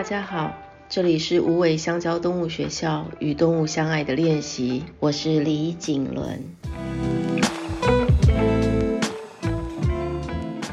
[0.00, 0.50] 大家好，
[0.88, 6.42] 这里是无尾香蕉动物学校与动物相爱的练习，我是李景伦。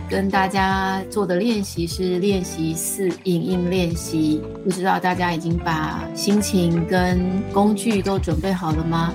[0.10, 7.20] 跟大家做的练习是练习四影印练习，不知道大家已经把心情跟
[7.52, 9.14] 工具都准备好了吗？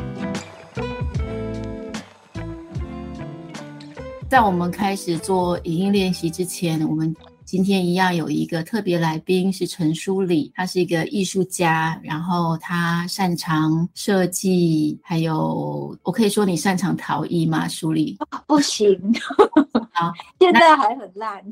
[4.28, 7.16] 在我们开始做影印练习之前，我们。
[7.52, 17.68] 今天一样有一个特别来宾是陈书礼，他是一个艺术家，然后他擅长设计，还有我可以说你擅长陶艺吗？
[17.68, 18.16] 书礼？
[18.46, 18.98] 不行，
[19.92, 20.10] 好，
[20.40, 21.44] 现在还很烂。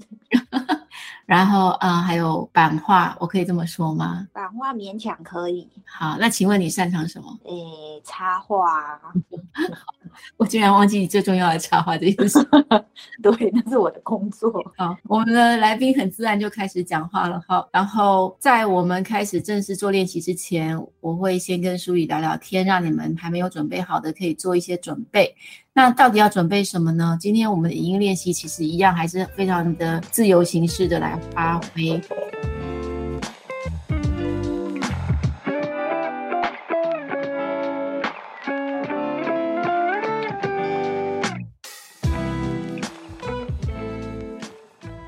[1.27, 4.27] 然后啊、呃，还有版画，我可以这么说吗？
[4.33, 5.69] 版画勉强可以。
[5.85, 7.39] 好，那请问你擅长什么？
[7.45, 8.99] 诶，插画。
[10.37, 12.39] 我竟然忘记最重要的插话这件事。
[13.23, 14.51] 对，那是我的工作。
[14.77, 17.43] 好，我们的来宾很自然就开始讲话了。
[17.47, 25.35] 好，然后在我们开始正式做练习之前，我会先跟舒宇聊聊天，让你们还没有准备好的可以做一些准备。
[25.73, 27.17] 那到底要准备什么呢？
[27.21, 32.01] 今天我们的影音练习其实一样，还是非常的自由形式的来发挥。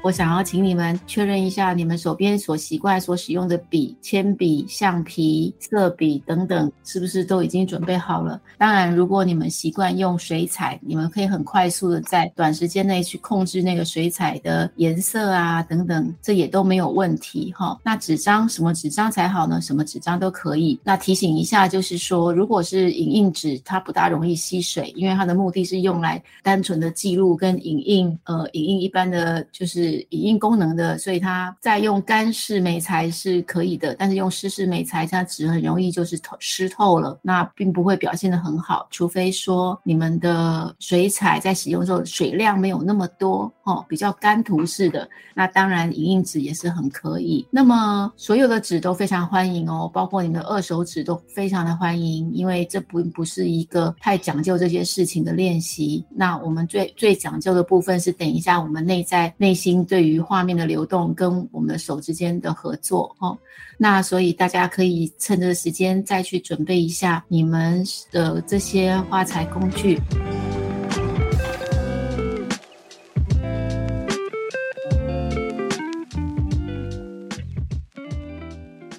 [0.03, 8.41] 我想要请你们确认一下，你们手边所习惯所使用的笔、铅笔、橡皮、色笔等等，是不是都已经准备好了？
[8.59, 17.79] 当然，如果你们习惯用水彩，你们可以很快速的在短时间内去控制那个水彩的颜色啊等等，这也都没有问题哈。
[17.85, 19.61] 那纸张什么纸张才好呢？
[19.61, 20.77] 什么纸张都可以。
[20.83, 29.92] 那提醒一下，就是说，如果是影印纸，它不大容易吸水，因为它的目的是用来单纯的记录跟影印，呃，影印一般的就是。
[30.11, 38.87] 影印功能的，所以它在用干式媒材是可以的，但是用湿式媒材，它纸很容易就是透湿透了，那并不会表现的很好。
[38.91, 47.47] 除非说你们的水彩在使用的时候水量没有那么多哦，比较干涂式的，那当然影印纸也是很可以。
[47.51, 56.05] 那么所有的纸都非常欢迎哦，包括你们的二手纸都非常的欢迎，因为这不不是一个太讲究这些事情的练习。
[56.11, 59.82] 那我们最最讲究的部分是等一下我们内在内心。
[59.85, 63.37] 对于画面的流动跟我们手之间的合作哦，
[63.77, 70.01] 那所以大家可以趁着时间再去准备一下你们的这些画材工具。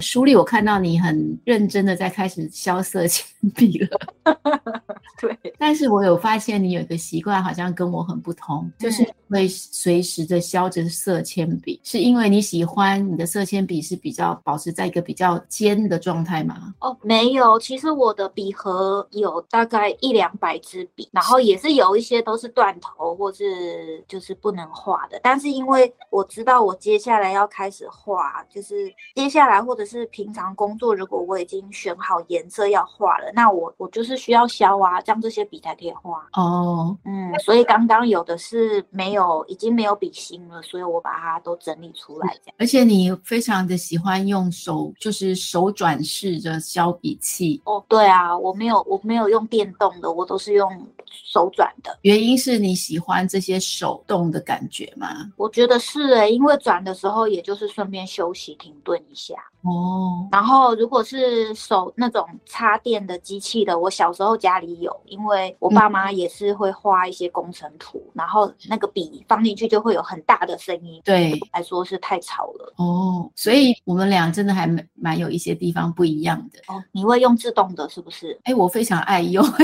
[0.04, 3.26] 书里，我看到你很认真的在开始削色铅
[3.56, 3.88] 笔了。
[5.20, 9.04] 对，但是我有发现你有一个习惯，好像跟我很不同，就是。
[9.30, 16.72] 会随时的削着色铅笔，是因为你喜欢你的色铅笔是比较保持在一个比较尖的状态吗？
[16.78, 25.18] 哦，没有，其实我的笔盒有大概一两百支笔，然后也是有一些都是断头或是就是不能画的。
[25.20, 36.28] 但是因为我知道我接下来要开始画，就是接下来或者是平常工作，如果我已经选好颜色要画了，那我我就是需要削啊，这样这些笔才可以画。
[36.34, 39.14] 哦，嗯，所以刚刚有的是没有。
[39.14, 42.34] 有已经没有笔芯了，所以我把它都整理出来。
[42.44, 47.62] 这样，而且你非常的喜欢用手，就是手转式的削笔器。
[47.64, 50.68] 哦，对啊，我没有，我没有用电动的，我都是用
[51.12, 51.96] 手转的。
[52.02, 55.30] 原因是你喜欢这些手动的感觉吗？
[55.36, 59.34] 我觉得是诶、欸，因为转的时候也就是顺便休息停顿一下。
[59.62, 59.83] 哦，
[60.30, 72.72] 然后如果是手那种插电的机器的，我小时候家里有，因为我爸妈也是会画一些工程图，嗯、然后那个笔放进去就会有很大的声音，对，来说是太吵了。
[72.76, 76.58] 哦，所以我们俩真的还蛮蛮有一些地方不一样的。
[76.72, 78.38] 哦，你会用自动的，是不是？
[78.44, 79.44] 哎，我非常爱用。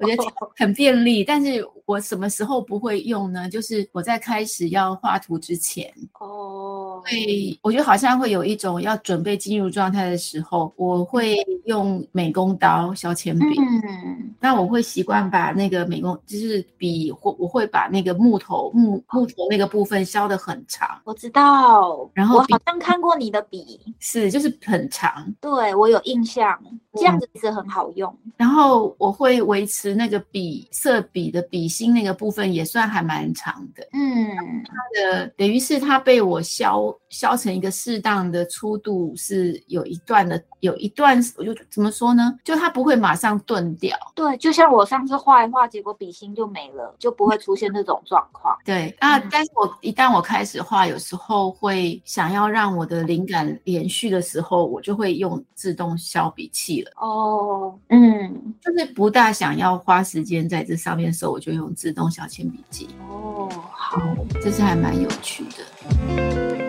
[0.00, 0.22] 我觉得
[0.56, 3.48] 很便利，但是我什么时候不会用呢？
[3.48, 11.36] 就是我在开始要画图之前哦，会我觉得好像会有一种要准备进入状态的时候，我会
[11.66, 13.46] 用美工刀削铅笔。
[13.60, 21.00] 嗯，那我会习惯把那个美工就是笔，或我会把那个木头木木头那个部分削的很长。
[21.04, 25.30] 我知道，然后我好像看过你的的笔，是就是很长。
[25.42, 26.58] 对，我有印象，
[26.94, 28.10] 这样子其实很好用。
[28.24, 33.86] 嗯、然后我会维持那个笔色笔的笔芯那个部分也算还蛮长的。
[33.92, 42.38] 嗯，它的等于是它被我削削成一个适当的粗度，是有一段的，有一段我就怎么说呢？
[42.44, 43.96] 就它不会马上钝掉。
[44.14, 48.54] 对，就像我上次画一画，结果笔芯就没了，就不会出现这种状况。
[48.66, 56.90] 对啊，但是我一旦我开始画，有时候会想要让我的灵感连续的时候，我就会用自动削笔器了。
[56.96, 62.90] 哦，嗯，就是不大想要花时间在这上面的时候，我就用自动削铅笔机。
[63.08, 64.02] 哦，好，
[64.42, 66.65] 这是还蛮有趣的。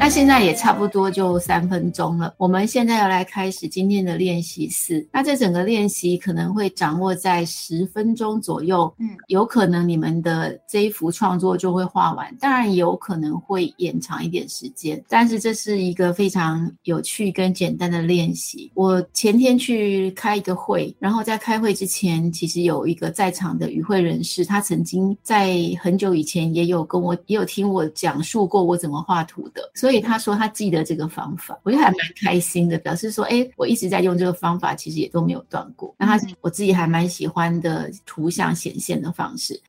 [0.00, 5.06] 那现在也差不多就三分钟了，我们现在要来开始今天的练习四。
[5.12, 15.04] 那这整个练习可能会掌握在十分钟左右，嗯，有可能你们的这一幅创作就会画完，当然有可能会延长一点时间。
[15.06, 18.72] 但是这是一个非常有趣跟简单的练习。
[18.74, 29.89] 我前天去开一个会，然后在开会之前，其实有一个在场的与会人士，他曾经在很久以前也有跟我也有听我讲述过我怎么画图的，所以。
[29.90, 35.92] 所以他说他记得这个方法，我就还蛮开心的，表示说，哎，我一直在用这个方法，其实也都没有断过。
[35.98, 39.60] 那他我自己还蛮喜欢的图像显现的方式。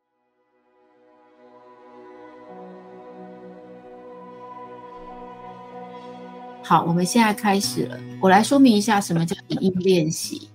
[6.62, 8.00] 好，我们现在开始了。
[8.22, 10.48] 我来说明一下什么叫影印练习。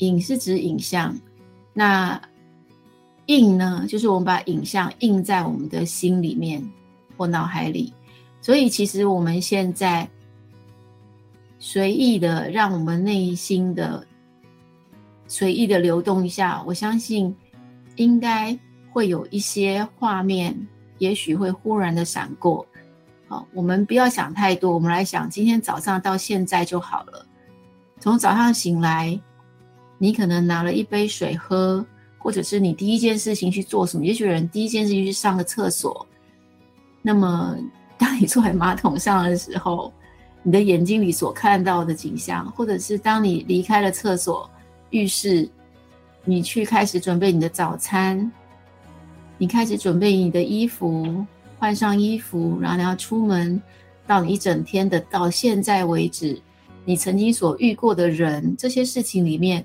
[0.00, 1.18] 影是指影像，
[1.72, 2.20] 那
[3.24, 6.62] 印呢，就是我们把影像印在我们的心里面
[7.16, 7.90] 或脑海里。
[8.44, 10.06] 所以，其实我们现在
[11.58, 14.06] 随意的让我们内心的
[15.26, 17.34] 随意的流动一下，我相信
[17.96, 18.54] 应该
[18.92, 20.54] 会有一些画面，
[20.98, 22.66] 也许会忽然的闪过。
[23.28, 27.26] 好，我们不要想太多，我们来想今天早上到现在就好了。
[27.98, 29.18] 从早上醒来，
[29.96, 31.82] 你可能拿了一杯水喝，
[32.18, 34.04] 或者是你第一件事情去做什么？
[34.04, 36.06] 也许人第一件事情去上个厕所，
[37.00, 37.56] 那么。
[37.98, 39.92] 当你坐在马桶上的时候，
[40.42, 44.50] 你的眼睛里所看到的景象，或者是当你离开了厕所、
[44.90, 45.48] 浴室，
[46.24, 48.30] 你去开始准备你的早餐，
[49.38, 51.24] 你开始准备你的衣服，
[51.58, 53.60] 换上衣服，然后你要出门，
[54.06, 56.40] 到你一整天的到现在为止，
[56.84, 59.64] 你曾经所遇过的人，这些事情里面，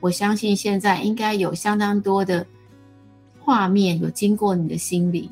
[0.00, 2.44] 我相信现在应该有相当多的
[3.40, 5.30] 画面有经过你的心里。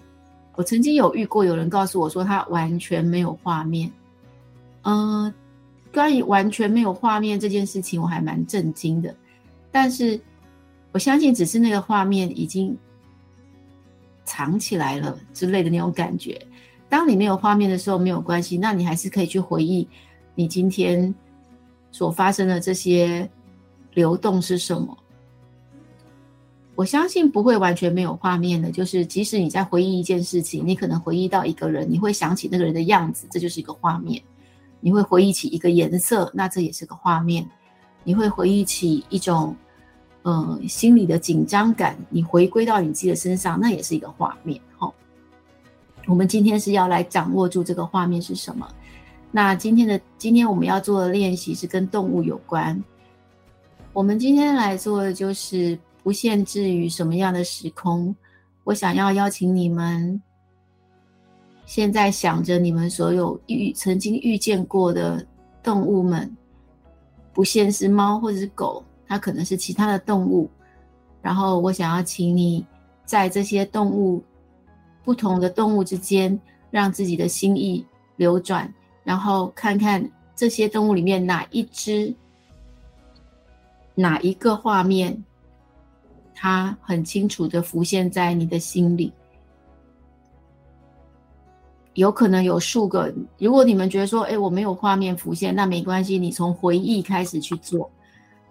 [0.57, 3.93] 我曾经有遇过有人告诉我说他完全没有画面，
[4.83, 5.33] 嗯、
[5.93, 9.15] 关于完全没有画面这件事情，我还蛮震惊的。
[9.71, 10.19] 但是
[10.93, 12.77] 我相信只是那个画面已经
[14.25, 16.41] 藏起来了之类的那种感觉。
[16.89, 19.87] 当你没有画面的时候没有关系，那你还是可以去回忆
[20.35, 21.15] 你今天
[21.93, 23.29] 所发生的这些
[23.93, 24.97] 流动是什么。
[26.77, 34.21] 我相信不会完全没有画面的，就是即使你在回忆一件事情，你可能回忆到一个人，你会想起那个人的样子，这就是一个画面；
[34.81, 37.43] 你会回忆起一个颜色，那这也是个画面；
[38.05, 39.57] 你会回忆起一种，
[40.25, 44.61] 嗯，心里的紧张感，你回归到你自己的身上，那也是一个画面。
[44.79, 44.93] 齁，
[46.07, 48.69] 我们今天是要来掌握住这个画面是什么？
[49.33, 52.85] 那今天的今天我们要做的练习是跟动物有关。
[53.95, 55.79] 我们今天来做的就是。
[56.07, 58.15] 不限制于什么样的时空，
[58.63, 60.23] 我想要邀请你们，
[61.65, 65.27] 现在想着你们所有遇曾经遇见过的
[65.65, 66.37] 动物们，
[67.33, 70.49] 不限是猫或者是狗，它可能是其他的动物。
[71.21, 72.65] 然后我想要请你
[73.05, 74.23] 在这些动物
[75.03, 77.85] 不同的动物之间，让自己的心意
[78.15, 78.73] 流转，
[79.03, 82.15] 然后看看这些动物里面哪一只、
[83.97, 85.21] 哪一个画面。
[86.39, 89.11] 它很清楚的浮现在你的心里，
[91.95, 93.13] 有可能有数个。
[93.39, 97.91] 如果你们觉得说，哎，我没有画面浮现，那没关系，你从回忆开始去做。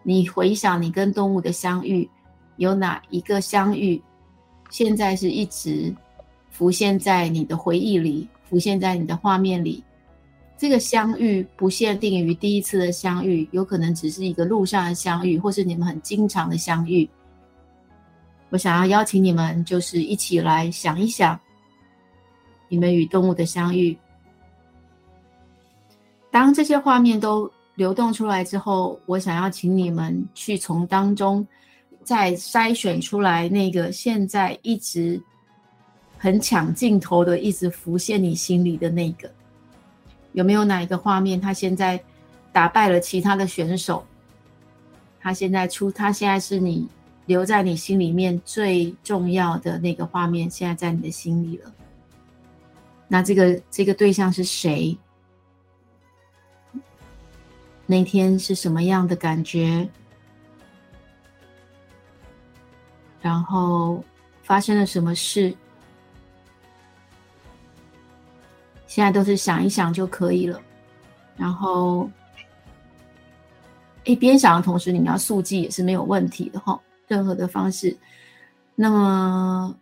[0.02, 2.10] 你回想你跟动物的相遇，
[2.58, 4.02] 有哪一个相遇，
[4.72, 5.94] 现在是一直
[6.50, 9.84] 浮现在你的回忆里，浮现在你的画面里。
[10.58, 17.08] 这个相遇不限定于第一次的相遇，有可能只是一个路上的相遇，或是你们很经常的相遇。
[18.56, 21.38] 我想要邀请你们，就是一起来想一想，
[22.70, 23.98] 你们与动物的相遇。
[26.32, 31.46] 当这些画面都流动出来之后，我想要请你们去从当中
[32.02, 35.22] 再筛选出来那个现在一直
[36.18, 39.30] 很抢镜头的一直浮现你心里的那个？
[40.32, 42.02] 有没有哪一个画面，他现在
[42.54, 44.08] 打败了其他的选手？
[45.20, 46.88] 他现在出，他现在是你
[47.26, 51.74] 留在你心里面最重要的那个画面，现在在你的心里了。
[53.08, 54.98] 那这个这个对象是谁？
[57.86, 59.88] 那天是什么样的感觉？
[63.22, 64.04] 然后
[64.44, 65.56] 发生了什么事？
[68.88, 70.62] 现在都是想一想就可以了。
[71.36, 72.10] 然后，
[74.04, 76.80] 一边想的同时，你要速记也是没有问题的哈。
[77.08, 77.98] 任何的方式。
[78.76, 79.76] 那么，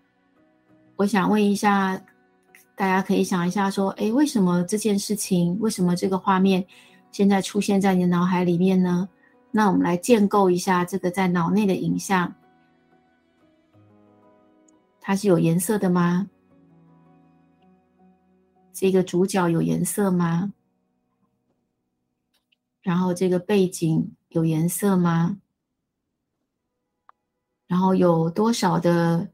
[0.95, 1.99] 我想问一下，
[2.75, 6.65] 大家可以想一下，说，哎，为什么这件事情，为什么这个画面？
[7.11, 9.07] 现在出现在你的脑海里面呢？
[9.51, 12.33] 那我们来建构一下这个在脑内的影像。
[14.99, 16.27] 它是有颜色的吗？
[18.71, 20.51] 这个主角有颜色吗？
[22.81, 25.37] 然后这个背景有颜色吗？
[27.73, 29.27] 然后有多少的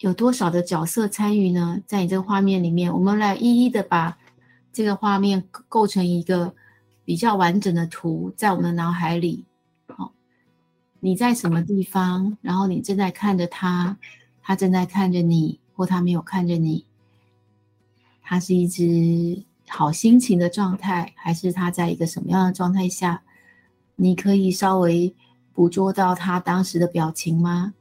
[0.00, 1.80] 有多少的角色参与呢？
[1.86, 4.18] 在你这个画面里面，我们来一一的把。
[4.72, 6.52] 这个画面构成一个
[7.04, 9.44] 比较完整的图，在我们的脑海里。
[9.86, 10.12] 好，
[10.98, 12.36] 你在什么地方？
[12.42, 13.96] 然后你正在看着他，
[14.42, 16.84] 他正在看着你，或他没有看着你。
[18.20, 23.22] 他是一只好心情的状态，还是他在一个什么样的状态下？
[23.94, 25.14] 你可以稍微
[25.56, 27.72] 捕捉到他当时的表情吗？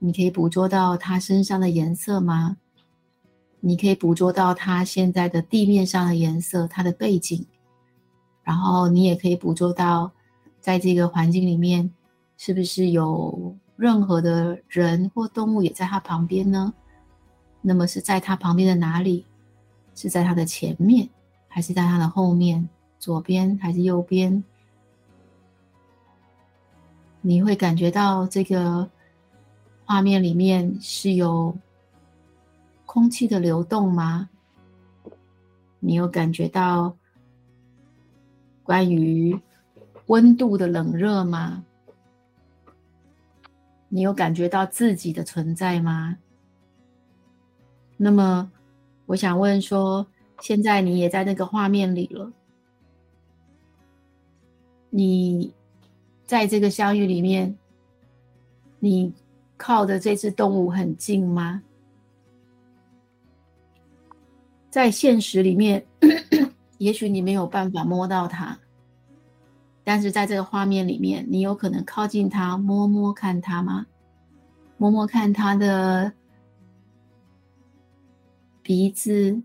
[0.00, 2.56] 你可以捕捉到他身上的颜色吗？
[3.60, 7.46] 你可以捕捉到他现在的地面上的颜色，它的背景，
[8.42, 10.10] 然后你也可以捕捉到，
[10.60, 11.88] 在这个环境里面，
[12.36, 16.74] 是不是有任何的人或动物也在他旁边呢？
[17.62, 19.24] 那么是在他旁边的哪里？
[19.94, 21.08] 是在他的前面，
[21.46, 22.68] 还是在他的后面？
[22.98, 24.42] 左边还是右边？
[27.28, 28.88] 你会感觉到这个
[29.84, 31.54] 画面里面是有。
[32.86, 34.30] 空气的流动吗？
[35.78, 36.96] 你有感觉到
[38.62, 39.38] 关于
[40.06, 41.62] 温度的冷热吗？
[43.90, 46.16] 你有感觉到自己的存在吗？
[47.98, 48.50] 那么，
[49.04, 50.06] 我想问说，
[50.40, 52.32] 现在你也在那个画面里了，
[54.88, 55.52] 你
[56.28, 57.56] 在这个相遇里面，
[58.80, 59.14] 你
[59.56, 61.62] 靠的这只动物很近吗？
[64.68, 65.82] 在现实里面，
[66.76, 68.58] 也许你没有办法摸到它，
[69.82, 73.86] 但是在这个画面里面，你有可能靠近它，摸摸看它吗？
[74.76, 76.12] 摸摸看它的
[78.62, 79.42] 鼻子、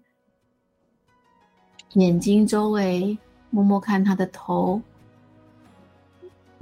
[1.93, 3.17] 眼睛周围，
[3.51, 4.81] 摸摸看它的头，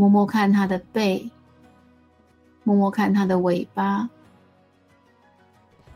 [0.01, 1.29] 摸摸看它的背，
[2.63, 4.09] 摸摸看它的尾巴，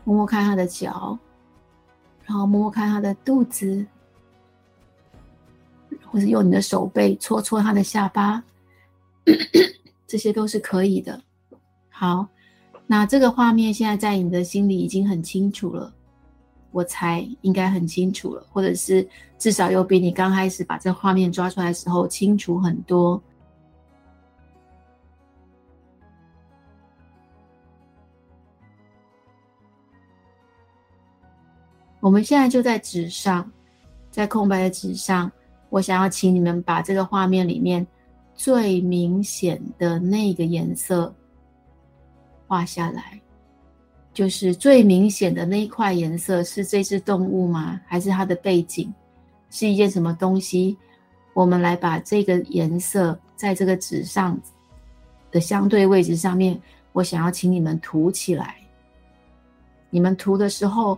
[0.04, 1.18] 摸摸看它的脚。
[2.24, 3.84] 然后摸摸看他的肚子，
[6.10, 8.42] 或者用你的手背搓搓他的下巴，
[10.08, 11.22] 这些都是可以的。
[11.88, 12.26] 好，
[12.86, 15.92] 那这个画面现在在你的心里已经很清楚了，
[16.72, 19.08] 我猜应该很清楚了，或者是
[19.38, 23.22] 至少有比你刚开始把这画面抓出来的时候清楚很多。
[32.06, 33.50] 我们现在就在纸上，
[34.12, 35.28] 在空白的纸上，
[35.70, 37.84] 我想要请你们把这个画面里面
[38.36, 41.12] 最明显的那个颜色
[42.46, 43.20] 画下来。
[44.14, 47.80] 就是最明显的那一块颜色是这只动物吗？
[47.88, 48.88] 还是它的背景？
[49.50, 50.78] 是一件什么东西？
[51.34, 54.40] 我们来把这个颜色在这个纸上
[55.32, 56.56] 的相对位置上面，
[56.92, 58.54] 我想要请你们涂起来。
[59.90, 60.96] 你们涂的时候。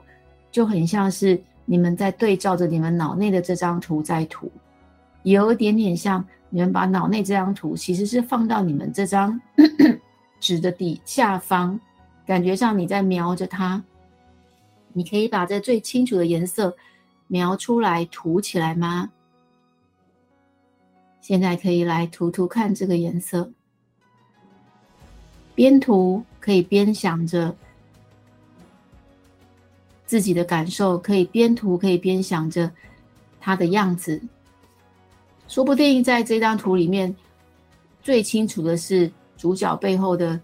[0.50, 4.50] 就很像是你们在对照着你们脑内的这张图在涂，
[5.22, 9.38] 有一点点像你们把脑内这张图其实是放到你们这张
[10.40, 11.78] 纸的底下方，
[12.26, 13.82] 感觉上你在描着它。
[14.94, 16.74] 你可以把这最清楚的颜色
[17.26, 19.10] 描出来涂起来吗？
[21.20, 23.52] 现在可以来涂涂看这个颜色，
[25.54, 27.54] 边涂可以边想着。
[30.08, 32.70] 自己的感受可以边涂，可以边想着
[33.38, 34.18] 它的样子。
[35.46, 37.14] 说不定在这张图里面，
[38.02, 40.40] 最清楚的是主角背后的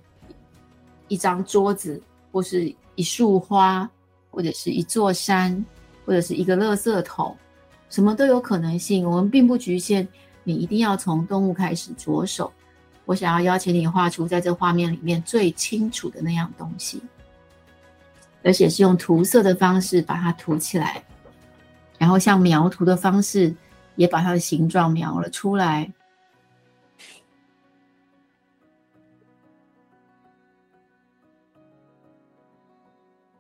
[1.09, 1.99] 一张桌子，
[2.31, 3.91] 或是一束花，
[4.31, 5.65] 或者是一座山，
[6.05, 7.35] 或者是一个垃圾桶，
[7.89, 9.09] 什么都有可能性。
[9.09, 10.07] 我们并不局限
[10.43, 12.53] 你一定要从动物开始着手。
[13.07, 17.03] 我想要邀请你画出在这画面里面最清楚的那样东西，
[18.45, 21.03] 而且是用涂色的方式把它涂起来，
[21.99, 23.53] 然后像描图的方式
[23.97, 25.91] 也把它的形状描了出来。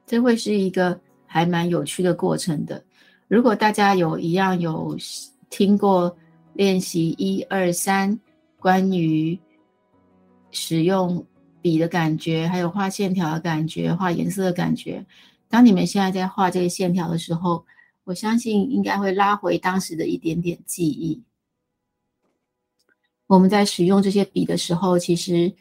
[0.06, 2.82] 这会是一个还蛮有趣的过程的。
[3.26, 4.96] 如果大家有一样有
[5.50, 6.14] 听过
[6.52, 8.18] 练习一二三，
[8.60, 9.38] 关于
[10.50, 11.24] 使用
[11.64, 15.02] 笔的感觉，还有画线条的感觉，画颜色的感觉。
[15.48, 17.64] 当你们现在在画这个线条的时候，
[18.04, 21.22] 我相信应该会拉回当时的一点点记忆。
[23.26, 25.54] 我们在使用这些笔的时候，其实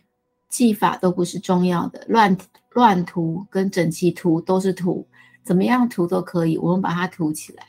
[0.50, 2.38] 技法都不是重要的，乱
[2.72, 5.08] 乱涂跟整齐涂都是涂，
[5.42, 7.66] 怎么样涂都可以，我们把它涂起来。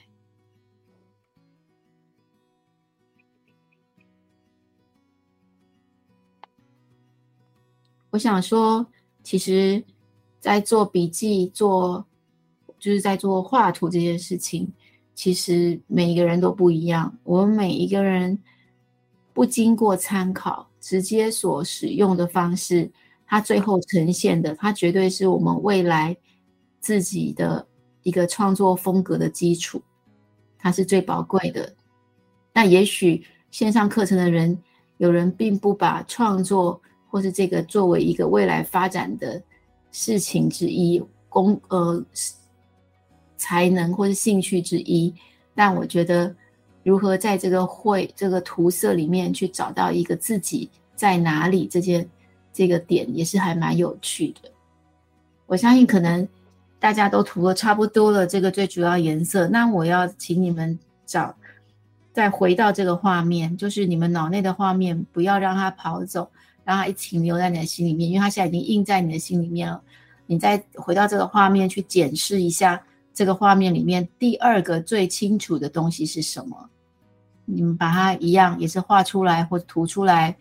[8.14, 8.86] 我想说，
[9.24, 9.82] 其实，
[10.38, 12.06] 在做笔记、做
[12.78, 14.70] 就是在做画图这件事情，
[15.16, 17.12] 其实每一个人都不一样。
[17.24, 18.40] 我们每一个人
[19.32, 22.88] 不经过参考，直接所使用的方式，
[23.26, 26.16] 它最后呈现的，它绝对是我们未来
[26.78, 27.66] 自己的
[28.04, 29.82] 一个创作风格的基础，
[30.56, 31.74] 它是最宝贵的。
[32.52, 34.56] 那也许线上课程的人，
[34.98, 36.80] 有人并不把创作。
[37.14, 39.40] 或是这个作为一个未来发展的
[39.92, 42.04] 事情之一，工呃
[43.36, 45.14] 才能或是兴趣之一，
[45.54, 46.34] 但我觉得
[46.82, 52.04] 如何在这个绘这个涂色里面去找到一个自己在哪里这件
[52.52, 54.50] 这个点，也是还蛮有趣的。
[55.46, 56.26] 我相信可能
[56.80, 61.32] 大家都涂了差不多了，这个最主要颜色，那我要请你们找
[62.12, 66.28] 再回到这个画面，就是你们脑内的画面，不要让它跑走。
[66.64, 69.82] 让它一停留在你的心里面，因为它现在已经印在你的心里面了。
[70.26, 76.70] 你再回到这个画面去检视一下，这个画面里面第二个最清楚的东西是什么？
[77.44, 80.34] 你们把它一样也是画出来或涂出来，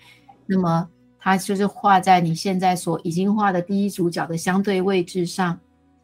[0.46, 0.90] 那么
[1.20, 5.60] 它就是画在你现在所已经画的第一主角的相对位置上，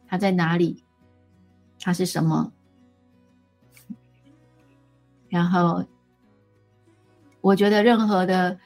[0.06, 0.84] 它在哪里？
[1.80, 2.52] 它是什么？
[5.30, 5.82] 然后
[7.40, 8.58] 我觉得任何的。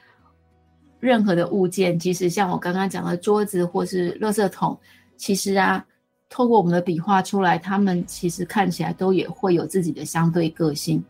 [1.05, 4.75] 任何的物件，即使像我刚刚讲的桌子或是垃圾桶，
[5.17, 5.85] 其实啊，
[6.29, 11.03] 透过我们的笔画出来，他们其实看起来都也会有自己的相对个性。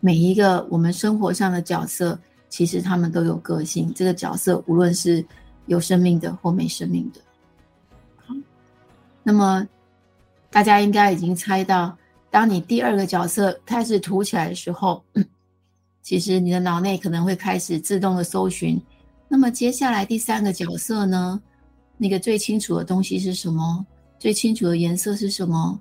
[0.00, 2.16] 每一个我们生活上的角色，
[2.48, 3.92] 其实他们都有个性。
[3.92, 5.24] 这个角色无论是
[5.66, 7.20] 有生命的或没生命的。
[8.24, 8.32] 好，
[9.24, 9.66] 那么
[10.48, 11.98] 大家应该已经猜到，
[12.30, 15.02] 当你第二个角色开始涂起来的时候。
[16.02, 18.80] 其实你的脑内可能会开始自动的搜寻，
[19.28, 21.40] 那么接下来第三个角色呢？
[21.98, 23.84] 那个最清楚的东西是什么？
[24.18, 25.78] 最清楚的颜色是什么？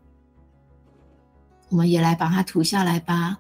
[1.70, 3.40] 我们也来把它涂下来吧。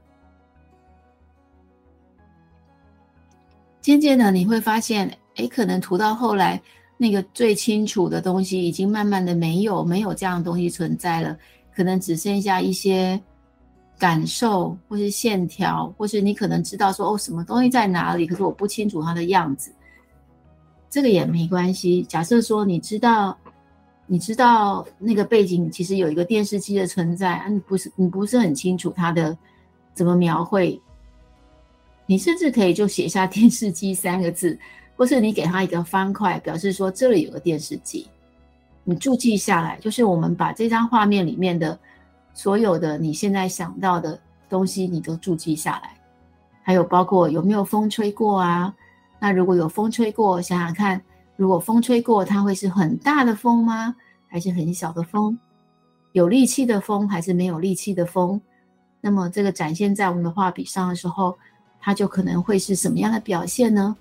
[3.81, 6.61] 渐渐的你会发现，诶，可能涂到后来，
[6.97, 11.37] 那个最清楚的东西已经慢慢的没有，没有这样的东西存在了，
[11.75, 13.21] 可能只剩下一些。
[13.99, 19.73] 感受，或是线条，或是你可能知道说哦，什么东西在哪里，可是我不清楚它的样子，
[20.89, 22.01] 这个也没关系。
[22.03, 23.37] 假设说你知道，
[24.07, 29.37] 你知道那个背景其实有一个电视机的存在，啊，你不是你不是很清楚它的
[29.93, 30.81] 怎么描绘，
[32.05, 34.57] 你甚至可以就写下电视机三个字，
[34.95, 38.07] 或是你给它一个方块，表示说这里有个电视机，
[38.85, 41.77] 你注记下来，就是我们把这张画面里面的。
[42.41, 45.99] 所有的你现在想到的东西，你都注记下来，
[46.63, 48.73] 还有包括有没有风吹过啊？
[49.19, 51.01] 那如果有风吹过，想想看，
[51.35, 53.93] 如果风吹过，它会是很大的风吗？
[54.29, 55.37] 还是很小的风？
[56.13, 58.39] 有力气的风还是没有力气的风？
[59.01, 61.37] 那么这个展现在我们的画笔上的时候，
[61.81, 63.93] 它就可能会是什么样的表现呢？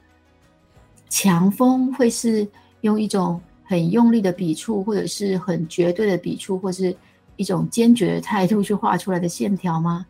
[1.09, 2.49] 强风会是
[2.83, 6.97] 用一种很用力的笔触，或者是很绝对的笔触，或是。
[7.39, 10.05] 一种坚决的态度去画出来的线条吗？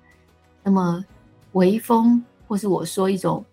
[0.62, 1.04] 那么
[1.52, 3.44] 微风，或是我说一种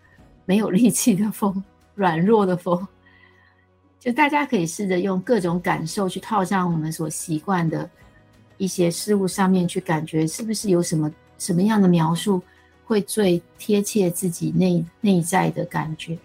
[0.46, 1.62] 没有力气的风、
[1.94, 2.88] 软弱的风，
[4.00, 7.88] 就大家可以试着用各种感受去套上我们所习惯的
[8.56, 12.42] 一些事物上面去感觉，是不是有什么什么样的描述
[12.86, 16.18] 会最贴切自己内内在的感觉？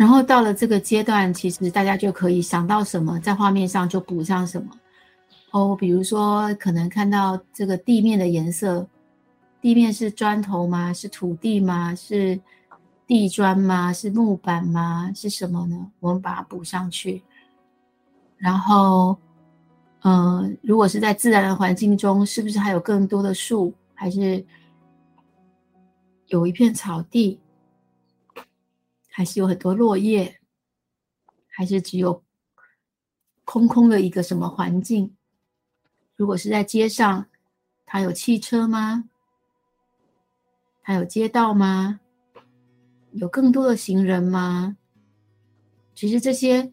[0.00, 4.70] 然后到了这个阶段，其实大家就可以想到什么，在画面上就补上什么。
[5.50, 8.88] 哦，比如说可能看到这个地面的颜色，
[9.60, 10.90] 地面是砖头吗？
[10.90, 11.94] 是土地吗？
[11.94, 12.40] 是
[13.06, 13.92] 地砖吗？
[13.92, 15.12] 是木板吗？
[15.14, 15.90] 是什么呢？
[16.00, 17.22] 我们把它补上去。
[18.38, 19.14] 然后，
[20.04, 23.74] 嗯、如果是在自然的环境中，是不是还有更多的树？
[23.94, 24.42] 还是
[26.28, 27.38] 有一片草地？
[29.20, 30.40] 还是有很多落叶，
[31.46, 32.24] 还是只有
[33.44, 35.14] 空空的一个什么环境？
[36.16, 37.26] 如果是在街上，
[37.84, 39.10] 它有汽车吗？
[40.80, 42.00] 它有街道吗？
[43.12, 44.78] 有更多的行人吗？
[45.94, 46.72] 其实这些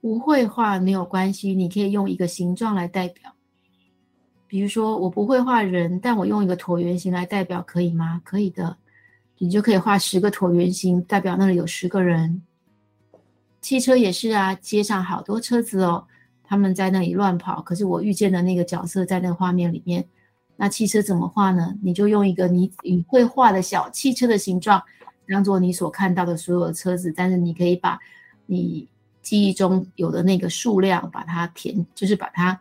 [0.00, 3.34] 不会画没有关系，你可以用一个形状来代表。
[4.46, 8.22] 比如说，我不会画人，但我用一个椭圆形来代表，可以吗？
[8.24, 8.78] 可以的。
[9.38, 12.42] 你就可以画十个椭圆形，代表那里有十个人。
[13.60, 16.06] 汽车也是啊，街上好多车子哦，
[16.44, 17.60] 他们在那里乱跑。
[17.60, 20.06] 可是我遇见的那个角色在那个画面里面，
[20.56, 21.74] 那汽车怎么画呢？
[21.82, 24.82] 你就用一个你你会画的小汽车的形状，
[25.28, 27.12] 当做你所看到的所有的车子。
[27.14, 27.98] 但是你可以把
[28.46, 28.88] 你
[29.20, 32.58] 记忆中有的那个数量把它填，就是把它，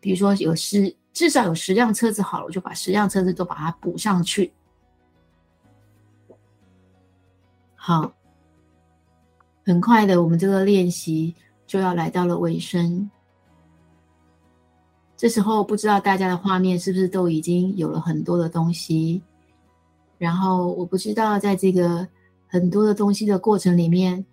[0.00, 4.52] 比如说有十，至少有十辆车子好了，我就把十辆车子都把它补上去。
[7.86, 8.10] 好，
[9.62, 11.34] 很快的，我们这个练习
[11.66, 13.10] 就要来到了尾声。
[15.18, 19.20] 这时候，不知道大家的画面是不是都已经有了很多的东西？
[20.16, 22.08] 然后，我不知道在这个
[22.46, 24.24] 很多的东西的过程里面，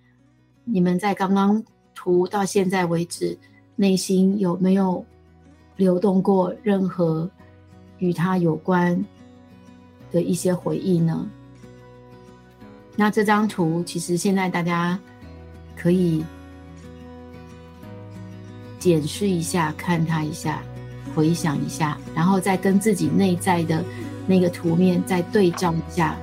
[0.64, 1.62] 你们在刚刚
[1.94, 3.38] 图到现在为止，
[3.76, 5.06] 内心有没有
[5.76, 7.30] 流动过任何
[7.98, 9.06] 与它有关
[10.10, 11.30] 的一些回忆呢？
[12.96, 15.00] 那这张图其实现在大家
[15.76, 16.24] 可以
[18.78, 20.62] 检视一下，看它一下，
[21.16, 23.84] 回想一下，然后再跟自己内在的
[24.28, 26.16] 那个图面再对照一下，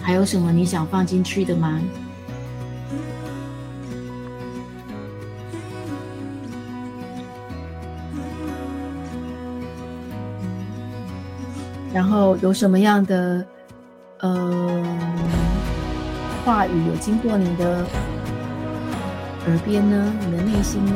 [0.00, 1.80] 还有什么你想放进去的吗？
[11.92, 13.46] 然后有什么样的？
[14.22, 14.80] 呃，
[16.44, 17.84] 话语有经过你的
[19.46, 20.12] 耳边呢？
[20.20, 20.92] 你的内心呢？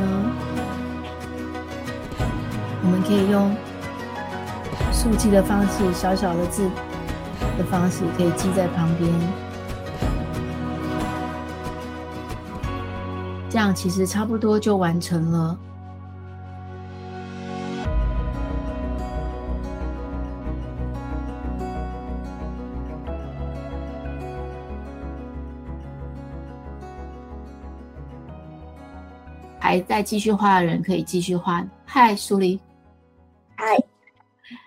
[2.85, 3.53] 我们可以用
[4.93, 6.71] 速记的方式，小小的字
[7.59, 9.11] 的方式，可以记在旁边。
[13.51, 15.59] 这样其实差不多就完成了。
[29.97, 31.67] 还在继续画的人可以继续画。
[31.87, 32.61] 嗨，苏黎。
[33.57, 33.83] 嗨，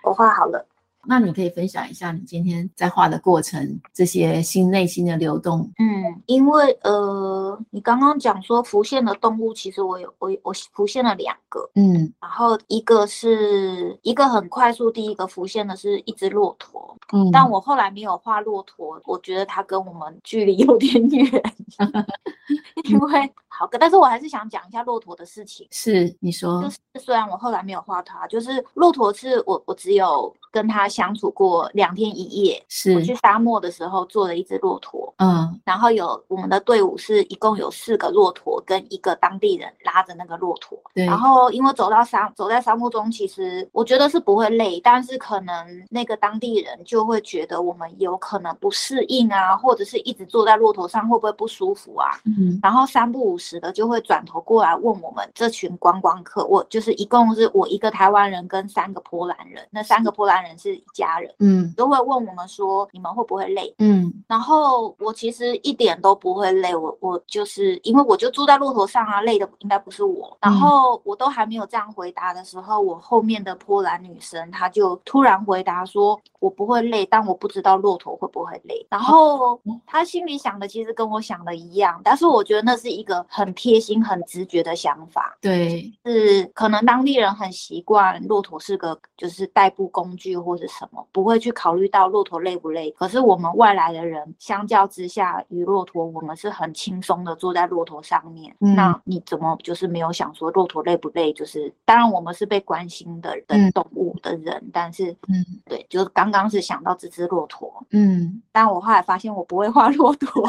[0.02, 0.66] 我画好了。
[1.06, 5.60] 那你可以分享一下你今天在画的过程，这些心内心的流动。
[5.78, 11.60] 嗯，因为呃，你刚刚讲说浮现的动物，其实我有我我浮现了两个。
[11.76, 16.96] 嗯，然后一个是一个很快速，第一个浮现的是一只骆驼。
[17.12, 21.42] 嗯，但我后来没有画骆驼，我觉得它跟我们距离有点远。
[22.84, 25.68] 因为好，但是我还是想讲一下骆驼的事情。
[25.70, 32.64] 是你说，就是虽然我后来没有画它，就是骆驼是我我只有跟它相处过两天一夜。
[32.70, 40.78] 是我去沙漠的时候做了一只骆驼，嗯，然后有我们的队伍是一共有四个骆驼跟一个当地人拉着那个骆驼。
[40.94, 41.04] 对。
[41.04, 52.08] 然后因为走到沙走在沙漠中，其实我觉得是不会累，但是可能那个当地人就会觉得我们有可能不适应啊，或者是一直坐在骆驼上会不会不舒服啊？
[52.24, 52.58] 嗯。
[52.62, 63.74] 然后三不五时的就会转头过来问我们这群观光客，我就是一共是我一个台湾人跟三个波兰人，那三个波兰人是一家人，嗯，都会问我们说，你们会不会累？
[63.78, 70.36] 嗯，然后我其实一点都不会累，我我就是因为我就住在骆驼上啊，累的应该不是我。
[70.40, 78.86] 然后我都还没有这样回答的时候，我后面的波兰女生她就突然回答说，我不会累，但我不知道骆驼会不会累。
[78.90, 85.38] 然后她心里想的其实跟我想的一样，但是我觉得那是一个很贴心、很直觉的想法。
[85.40, 92.90] 对，是可能当地人很习惯骆驼是个就是代步工具或者什么，不会去考虑到骆驼累不累。
[92.92, 98.54] 可是我们外来的人相较之下，与骆驼我们是很轻松的坐在骆驼上面。
[98.60, 101.32] 嗯、那你怎么就是没有想说骆驼累不累？
[101.32, 110.44] 就是当然我们是被关心的的动物，的人，但是嗯，对，就刚刚是想到这只骆驼，嗯，但我后来发现我不会画骆驼，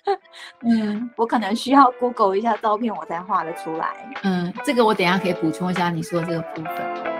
[0.60, 3.88] 嗯，我可能需要 Google 一下照片，我才画得出来。
[4.22, 7.12] 嗯，这个我等一下可以补充一下你说的这个部分。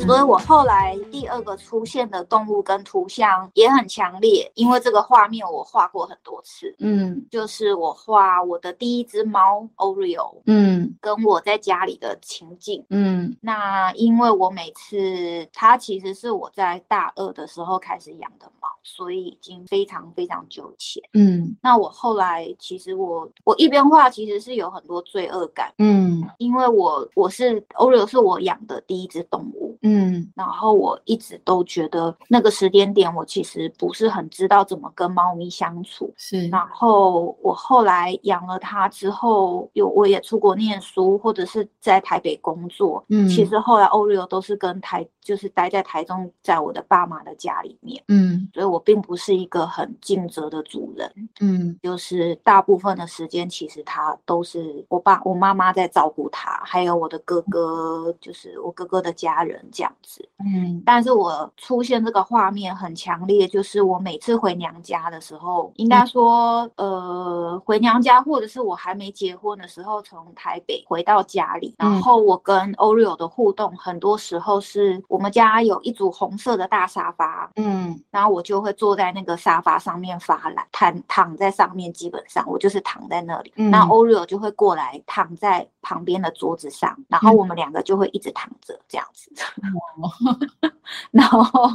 [0.00, 6.74] 所以我后来第二个出现的动物跟图像也很强烈，因为这个画面我画过很多次。
[6.78, 12.84] 嗯，就是我画我的第一只猫 Oreo，嗯，跟我在家里的情境。
[12.90, 21.02] 嗯，那因为我每次它其实是我在大二的时候开始养的猫，所以已经非常非常久前。
[21.14, 25.72] 嗯，那我后来其实我我一边画其实是有很多罪恶感。
[25.78, 29.76] 嗯，因为我我是 Oreo 是我养的第一只动物。
[29.82, 29.96] 嗯。
[29.96, 36.12] 嗯，然后我一直都觉得那个时间点，我其实不是很知道怎么跟猫咪相处。
[36.16, 43.04] 是，然后我后来养了它之后，有我也出国念书，或者是在台北工作。
[43.08, 48.02] 嗯，其实后来 Oreo 都是跟台，就是待在台中，在我的爸妈的家里面。
[48.08, 51.10] 嗯，所以我并不是一个很尽责的主人。
[51.40, 60.28] 嗯，就是大部分的时间，其实它都是我爸、我妈妈在照顾它，还有我的哥哥，就是我哥哥的家人这样子。
[60.38, 89.30] 嗯，但是我出现这个画面很强烈，就是我每次回娘家的时候，应该说，呃，回娘家或者是我还没结婚的时候，从台北回到家里，然后我跟 Oreo 的互动，很多时候是我们家有一组红色的大沙发，嗯，然后我就会坐在那个沙发上面发懒，躺躺在上面，基本上我就是躺在那里，嗯，然后 Oreo 就会过来躺在旁边的桌子上，然后我们两个就会一直躺着这样子。
[91.10, 91.70] 然后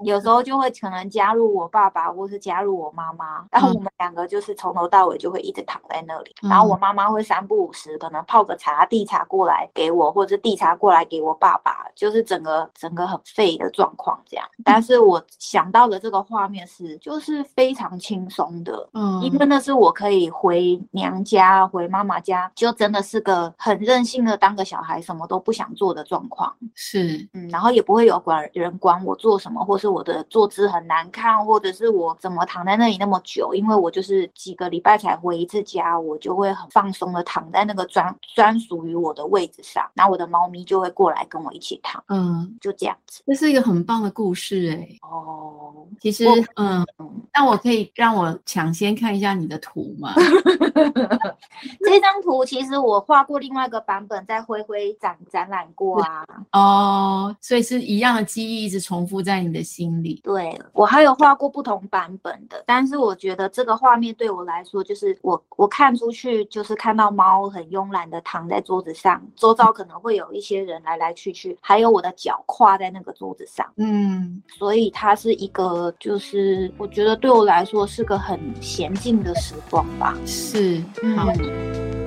[0.00, 6.34] 有时候就会可能加入我爸爸，或是加入我妈妈，然后我们两个就是从头到尾就会一直躺在那里。
[6.42, 14.46] 然后我妈妈会三不五时可能泡个茶，递茶过来给我，或者递茶过来给我爸爸，就是整个整个很废的状况这样。
[14.64, 26.54] 但是我想到的这个画面是，就是非常轻松的，嗯，因为那是我可以回娘家、回妈妈家，就真的是个很任性的当个小孩，什么都不想做的状况。
[26.74, 43.22] 是，嗯，然后也不会有管人管我做什么，或是我的坐姿很难看，或者是我怎么躺在那里那么久，因为我就是几个礼拜才回一次家，我就会很放松的躺在那个专专属于我的位置上，然后我的猫咪就会过来跟我一起躺，嗯，就这样子。
[43.26, 44.98] 这是一个很棒的故事哎、欸。
[45.02, 46.24] 哦，其实，
[46.56, 46.86] 嗯，
[47.32, 50.12] 那我可以让我抢先看一下你的图吗？
[51.84, 56.24] 这张图其实我画过另外一个版本，在灰灰展展览过啊。
[56.52, 60.20] 哦，所以是一样的记忆一直重复在你的心里。
[60.22, 73.66] 对，我还有画过不同版本的，但是我觉得这个画面对我来说，就是我我看出去就是看到猫很慵懒的躺在桌子上，周遭可能会有一些人来来去去，还有我的脚跨在那个桌子上。
[73.76, 80.16] 嗯，所以它是一个，就是我觉得对我来说是个很闲静的时光吧。
[80.24, 80.82] 是，
[81.16, 81.32] 好。
[81.38, 82.05] 嗯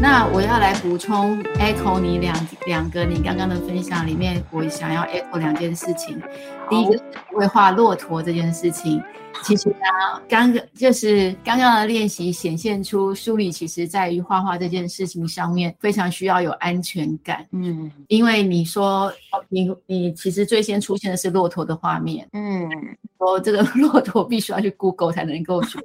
[0.00, 6.20] 那我要来补充 echo 你两两个你刚刚的分享里面，我想要 echo 两件事情。
[6.68, 9.02] 第一个是不会画骆驼这件事情，
[9.42, 17.46] 其实呢，刚刚就是刚刚的练习显现出梳理其实在于画画这件事情上面非常需要有安全感。
[17.52, 19.12] 嗯，因为你说
[19.48, 22.68] 你你其实最先出现的是骆驼的画面，嗯，
[23.18, 25.78] 说这个骆驼必须要去 Google 才能够学。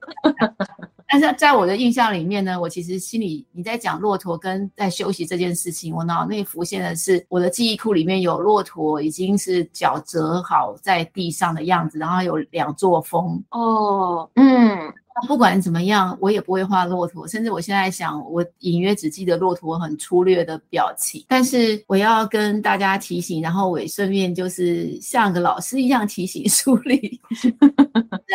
[1.11, 13.43] 但是在我的印象里面呢，我其实心里你在讲骆驼跟在休息这件事情，我脑内浮现的是我的记忆库里面有骆驼已经是脚折好在地上的样子，然后有两座峰。
[13.49, 14.93] 哦，嗯。
[15.27, 21.23] 不管怎么样，我也不会画骆驼，甚至我现在想，我隐约只记得骆驼很粗略的表情。
[21.27, 27.53] 但是我要跟大家提醒，然后我也顺便就是像个老师一样提醒书里， 是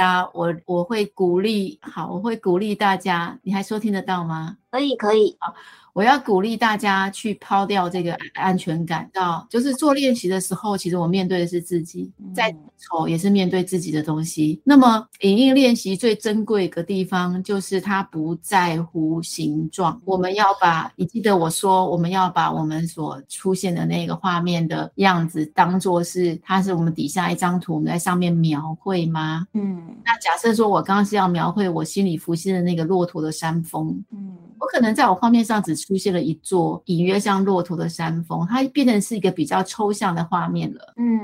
[0.01, 4.57] 啊，我我会鼓励，好，我会鼓励大家，你还收听得到吗？
[4.71, 5.55] 可以，可以，好。
[5.97, 14.61] 我要鼓励大家去抛掉这个安全感，到就是做练习的时候，其实我面对的是自己，再丑也是面对自己的东西。
[14.63, 19.99] 那么影印练习最珍贵一个地方，就是它不在乎形状。
[20.05, 29.47] 我们要把，你记得我说，我们要把我们所出现的那个画面的样子，当做是它是我们底下一张图，我们在上面描绘吗？
[29.55, 35.75] 嗯，那假设说我刚刚是要描绘我心里浮现的那个骆驼的山峰，嗯，我可能在我画面上只。
[35.87, 40.95] 出现了一座隐约像骆驼的山峰，它变成是一个比较抽象的画面了。
[40.97, 41.17] 嗯，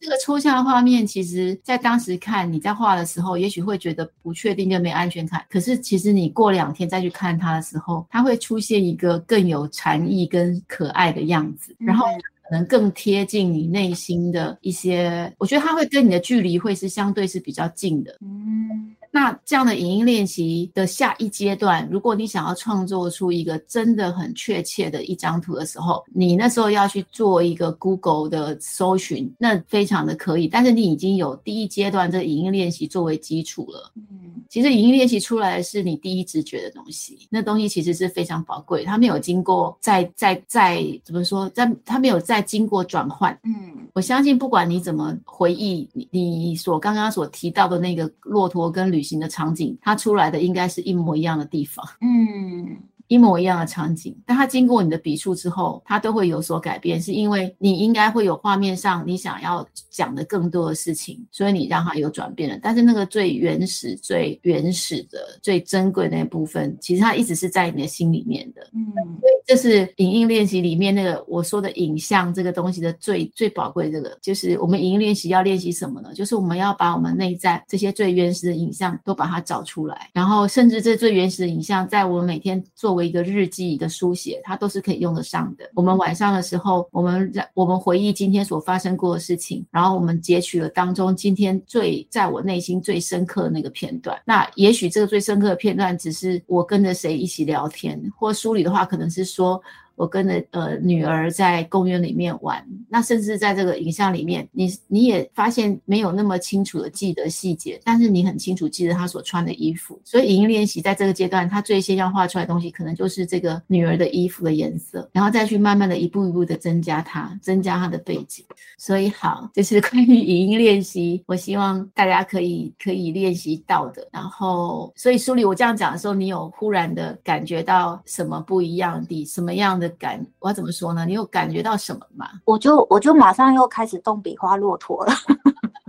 [0.00, 5.44] 这个抽象的画面，其实在当时看你在画的时候，也许会觉得不确定就没安全感。
[5.50, 12.06] 可是其实你过两天再去看它的时候，它会出现一个更有禅意跟可爱的样子，然后。
[12.44, 18.18] 可能更贴近你内心的一些，我觉得它会跟你的距离会是相对是比较近的。
[18.20, 18.94] 嗯。
[19.14, 30.48] 那这样的影音练习的下一阶段，如果你想要创作出一个真的很确切的一张图的时候，你那时候要去做一个 Google 的搜寻，那非常的可以。
[30.48, 33.92] 但是你已经有第一阶段这影音练习作为基础了。
[33.96, 43.38] 嗯，其实影音练习出来的是你第一直觉的东西，那东西其实是非常宝贵，它没有经过再再再怎么说，在它没有再经过转换。
[43.44, 49.02] 嗯，我相信不管你怎么回忆你你所刚刚所提到的那个骆驼跟旅。
[49.02, 51.84] 行的场景，它出来的应该是一模一样的地方。
[52.00, 52.78] 嗯。
[53.12, 62.58] 一模一样的场景，但它经过你的笔触之后，它都会有所改变，是因为你应该会有画面上你想要讲的更多的事情，所以你让它有转变了。
[62.62, 68.66] 但是那个最原始、最原始的、最珍贵的那部分，其实它一直是在你的心里面的。
[68.72, 68.82] 嗯，
[69.20, 76.14] 所以这是影音练习里面那个我说的影像这个东西的最最宝贵这个，就是我们影音练习要练习什么呢？
[76.14, 85.70] 就是我们要把我们内在这些最原始的影像都把它找出来，然后甚至这最原始的影像，在我们每天作为一个日记的书写，它都是可以用得上的。
[85.74, 94.20] 我们晚上的时候，我们在我们回忆今天所发生过的事情，然后我们截取了当中今天最在我内心最深刻的那个片段。
[94.24, 99.62] 那也许这个最深刻的片段，只是我跟着谁一起聊天，或书里的话，可能是说。
[100.02, 110.00] 我跟着呃女儿在公园里面玩，那甚至在这个影像里面，你你也发现没有那么清楚的记得细节，但是你很清楚记得她所穿的衣服。
[110.04, 118.44] 所以影音练习在这个阶段，他最先要画出来的东西，可能就是这个女儿的衣服的颜色，然后再去慢慢的一步一步的增加它，增加它的背景。
[118.78, 124.04] 所以好，这是关于影音练习，我希望大家可以可以练习到的。
[124.10, 129.91] 然后，所以书里我这样讲的时候，你有忽然的感觉到什么不一样的，什么样的？
[129.92, 131.04] 的感，我要怎么说呢？
[131.04, 132.28] 你有感觉到什么吗？
[132.44, 135.12] 我就我就马上又开始动笔画骆驼了，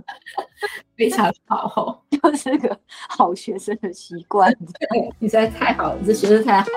[0.96, 4.52] 非常好， 就是个好学生的习惯。
[4.90, 6.74] 对，你实在太好了，你这学生太好了。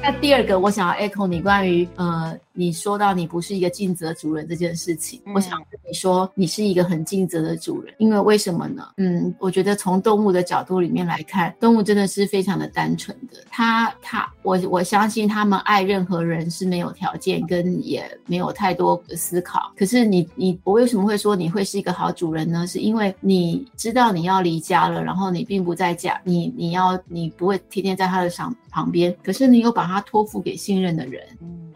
[0.00, 2.38] 那第二个，我想要 echo 你关于呃。
[2.56, 7.94] 你说到你不是一个尽责主人这件事情，嗯，我想跟你说，你是一个很尽责的主人。
[7.98, 8.88] 因为为什么呢？
[8.96, 13.44] 嗯，我觉得从动物的角度里面来看，动物真的是非常的单纯的。
[13.50, 19.70] 它它，我我相信他们爱任何人是没有条件，跟也没有太多思考。
[19.76, 22.66] 可是你你，我为什么会说你会是一个好主人呢？
[22.66, 31.22] 是因为你知道你要离家了，然后你并不在家，你你要你不会天天在他的旁旁边，可是你又把他托付给信任的人，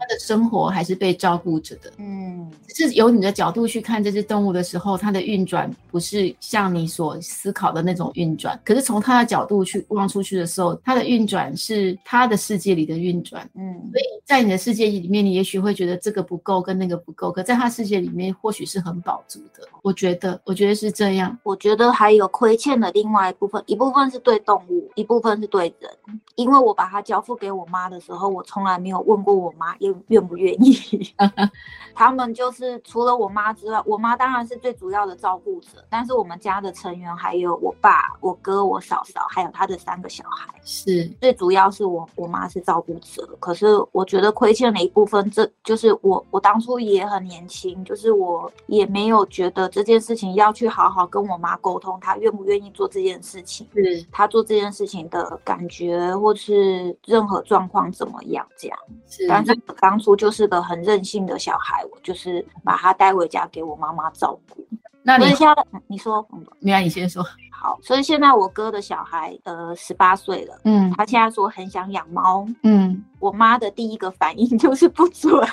[0.01, 0.67] 他的生活。
[0.67, 8.59] 还是被照顾着的，嗯，只是由你的角度去看这只动物的时候，它的运转不是像你所思考的那种运转。
[8.63, 19.67] 可是从它的角度去望出去的时候，它的运转是它的世界里的运转，嗯，所以在你的世界里面，你也许会觉得这个不够，跟那个不够，可在它世界里面，或许是很饱足的。
[19.81, 21.37] 我觉得，我觉得是这样。
[21.43, 25.91] 我觉得还有亏欠的另外一部分，一部分是对动物，一部分是对人。
[26.35, 30.79] 因为我把它交付给我妈的时候，我从来没有问过我妈愿愿不愿意。
[31.93, 43.27] 他们就是除了我妈之外，我妈当然是最主要的照顾者，但是我们家的成员还有我爸、我哥、我嫂嫂，还有他的三个小孩，是最主要是我我妈是照顾者。
[43.41, 58.77] 可是我觉得亏欠了一部分，这就是我我当初也很年轻，就是我也没有觉得这件事情要去好好跟我妈沟通，她愿不愿意做这件事情，是她做这件事情的感觉，或是任何状况怎么样这样。
[59.07, 62.30] 是，但是当初就是个很任性的小孩，我就是
[62.63, 64.65] 把他带回家给我妈妈照顾。
[65.03, 66.25] 那你现在你说，
[66.59, 67.25] 没关系，你先说。
[67.61, 75.31] 好，所以现在我哥的小孩呃十八岁了，嗯，他现在说很想养猫，嗯，我妈的第一个反应就是不准。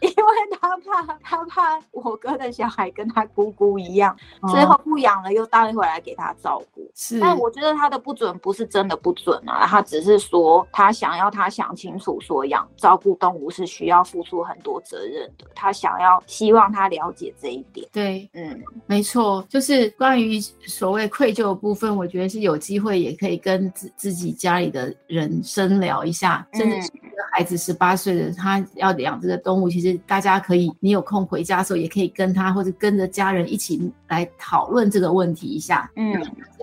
[0.00, 4.14] 因为他怕，他怕我哥的小孩跟他姑姑一样，
[4.52, 6.88] 最后不养了，又带回来给他照顾。
[6.94, 15.46] 是，但我觉得他的不准不是真的不准啊，他只是说他想要他想清楚，说养照顾动物是需要付出很多责任的。
[15.54, 17.88] 他想要希望他了解这一点。
[17.90, 26.90] 对，嗯，没错，就是关于所谓愧疚的部分，我觉得是有机会也可以跟自自己家里的人深聊一下，甚至是
[27.32, 35.90] 孩子十八岁的，他要养这个动物，其实大家可以，你有空回家的时候，也可以跟他或者跟着家人一起来讨论这个问题一下。
[35.96, 36.12] 嗯，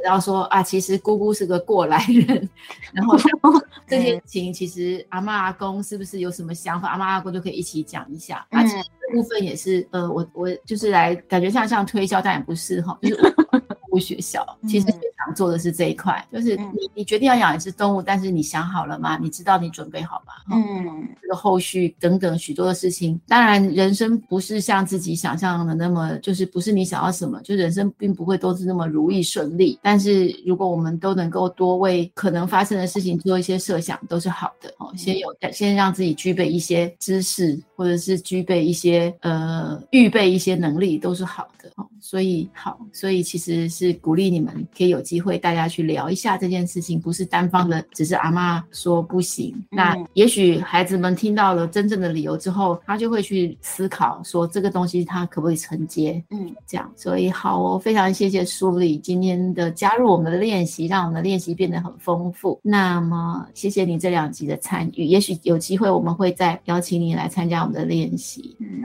[0.04, 2.50] 然后说啊，其实姑姑是个过来人，
[2.94, 3.18] 然后
[3.88, 8.46] 这些事情其实阿妈阿公是不是有什么想法，阿妈阿公就可以一起讲一下。
[8.52, 13.36] 而且这部分也是，呃，我我就是来感觉像像推销，但也不是哈，就是
[13.92, 19.18] 动物学校其实最常做的是这一块，就是你你决定要养一只动物，但是你想好了吗？
[19.22, 20.34] 你知道你准备好吗？
[20.56, 29.78] 嗯，这个后续等等许多的事情，当然人生不是像自己想象的那么，就是不是你想要什么，就人生并不会都是那么如意顺利。
[29.82, 34.92] 但是如果我们都能够多为可能发生的事情做一些设想，都是好的哦。
[34.96, 41.88] 先有先让自己具备一些知识，或者是具备一些呃预备一些能力，都是好的哦。
[42.00, 49.52] 所以好，所以其实是鼓励你们可以有机会大家去聊一下这件事情，不是单方的，只是阿妈说不行。
[49.72, 56.24] 那也许孩子们听到了真正的理由之后，他就会去思考说这个东西他可不可以承接。
[56.30, 56.88] 嗯，这样。
[56.96, 62.60] 所以好哦，非常谢谢苏丽今天的加入我们的练习，让我们的练习变得很丰富。
[62.62, 68.56] 那么谢谢你这两集的参与，也许有机会我们会再邀请你来参加我们的练习。
[68.60, 68.82] 嗯，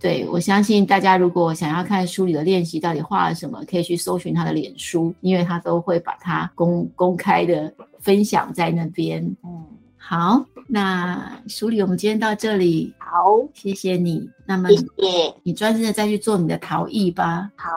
[0.00, 9.22] 对，我相信大家如果想要看书里的练习到底画了什么，可以去搜寻他的脸书，因为他都会把它公公开的分享在那边。
[9.44, 9.64] 嗯。
[10.08, 12.94] 好，那舒丽，我们今天到这里。
[12.96, 14.30] 好，谢谢你。
[14.46, 17.50] 那么，谢谢你专心的再去做你的陶艺吧。
[17.56, 17.72] 好，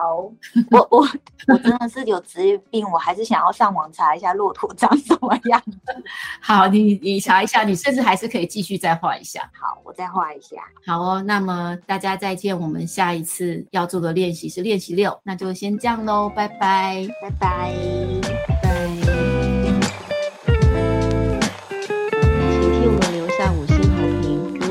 [0.70, 1.08] 我我
[1.48, 5.76] 我真的是有职业病，我还是想要上网查一下骆驼长什么样子。
[6.40, 9.50] 好，你你查一下，你甚至还是可以继续再画一下。
[9.52, 10.56] 好，我再画一下。
[10.86, 12.56] 好哦，那么大家再见。
[12.56, 18.49] 我们下一次要做的练习是练习六，那就先这样喽，拜拜，拜拜。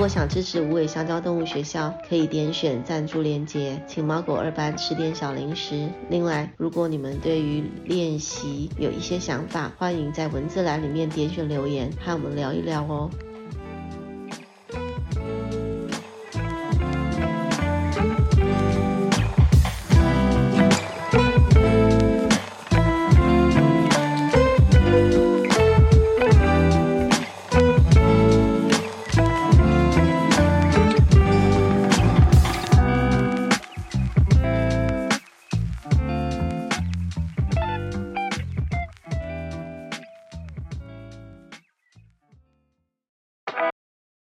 [0.10, 5.88] 想支持无尾香蕉动物学校，可以点选赞助链接，请猫狗二班吃点小零食。
[6.10, 13.10] 另外，如果你们对于练习有一些想法，欢迎在文字栏里面点选留言，和我们聊一聊哦。